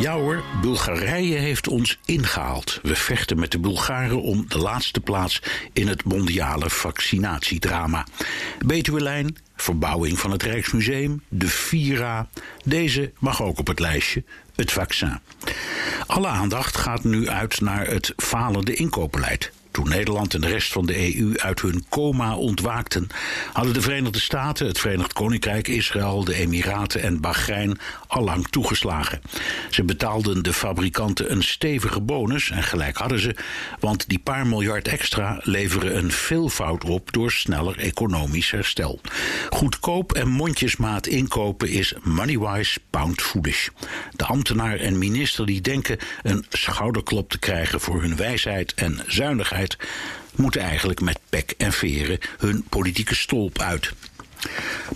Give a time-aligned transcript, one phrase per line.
[0.00, 2.78] Ja hoor, Bulgarije heeft ons ingehaald.
[2.82, 5.42] We vechten met de Bulgaren om de laatste plaats
[5.72, 8.06] in het mondiale vaccinatiedrama.
[8.66, 12.28] Betuwelijn, verbouwing van het Rijksmuseum, de Vira.
[12.64, 14.24] Deze mag ook op het lijstje,
[14.54, 15.18] het vaccin.
[16.06, 19.52] Alle aandacht gaat nu uit naar het falende inkoopbeleid.
[19.70, 23.06] Toen Nederland en de rest van de EU uit hun coma ontwaakten,
[23.52, 29.20] hadden de Verenigde Staten, het Verenigd Koninkrijk, Israël, de Emiraten en Bahrein allang toegeslagen.
[29.70, 33.36] Ze betaalden de fabrikanten een stevige bonus en gelijk hadden ze,
[33.80, 39.00] want die paar miljard extra leveren een veelvoud op door sneller economisch herstel.
[39.50, 43.68] Goedkoop en mondjesmaat inkopen is moneywise pound foolish.
[44.16, 49.59] De ambtenaar en minister die denken een schouderklop te krijgen voor hun wijsheid en zuinigheid
[50.36, 53.92] moeten eigenlijk met pek en veren hun politieke stolp uit.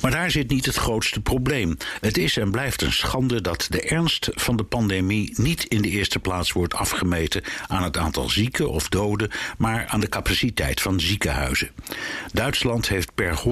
[0.00, 1.76] Maar daar zit niet het grootste probleem.
[2.00, 5.88] Het is en blijft een schande dat de ernst van de pandemie niet in de
[5.88, 11.00] eerste plaats wordt afgemeten aan het aantal zieken of doden, maar aan de capaciteit van
[11.00, 11.70] ziekenhuizen.
[12.32, 13.42] Duitsland heeft per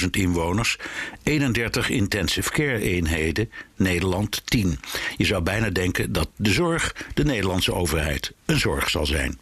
[0.00, 0.76] 100.000 inwoners
[1.22, 4.78] 31 intensive care eenheden, Nederland 10.
[5.16, 9.38] Je zou bijna denken dat de zorg de Nederlandse overheid een zorg zal zijn.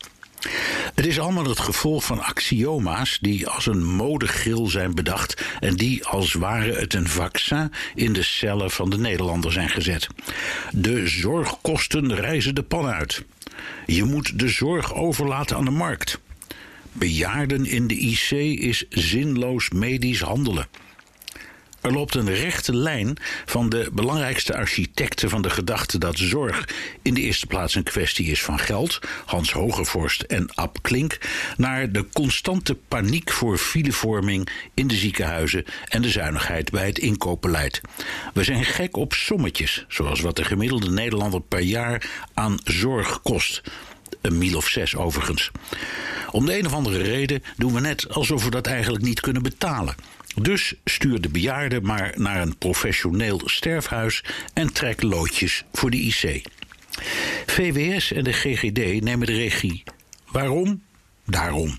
[1.02, 6.04] Het is allemaal het gevolg van axioma's die als een modegril zijn bedacht en die
[6.06, 10.06] als ware het een vaccin in de cellen van de Nederlander zijn gezet.
[10.70, 13.24] De zorgkosten reizen de pan uit.
[13.86, 16.20] Je moet de zorg overlaten aan de markt.
[16.92, 20.68] Bejaarden in de IC is zinloos medisch handelen.
[21.82, 26.68] Er loopt een rechte lijn van de belangrijkste architecten van de gedachte dat zorg
[27.02, 31.18] in de eerste plaats een kwestie is van geld, Hans Hogevorst en Ab Klink,
[31.56, 37.80] naar de constante paniek voor filevorming in de ziekenhuizen en de zuinigheid bij het inkoopbeleid.
[38.34, 43.62] We zijn gek op sommetjes, zoals wat de gemiddelde Nederlander per jaar aan zorg kost.
[44.20, 45.50] Een mil of zes overigens.
[46.30, 49.42] Om de een of andere reden doen we net alsof we dat eigenlijk niet kunnen
[49.42, 49.94] betalen.
[50.34, 56.42] Dus stuur de bejaarde maar naar een professioneel sterfhuis en trek loodjes voor de IC.
[57.46, 59.82] VWS en de GGD nemen de regie.
[60.26, 60.82] Waarom?
[61.26, 61.78] Daarom.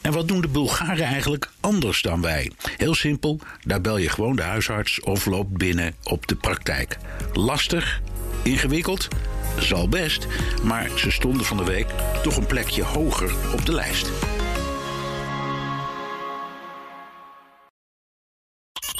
[0.00, 2.52] En wat doen de Bulgaren eigenlijk anders dan wij?
[2.76, 6.98] Heel simpel, daar bel je gewoon de huisarts of loopt binnen op de praktijk.
[7.32, 8.00] Lastig?
[8.42, 9.08] Ingewikkeld?
[9.58, 10.26] Zal best,
[10.62, 11.86] maar ze stonden van de week
[12.22, 14.10] toch een plekje hoger op de lijst.